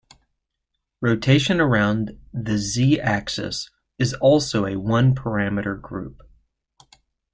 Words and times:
Rotation 0.99 1.61
around 1.61 2.19
the 2.33 2.57
"z"-axis 2.57 3.69
is 3.99 4.15
also 4.15 4.65
a 4.65 4.75
one-parameter 4.75 5.79
group. 5.79 6.23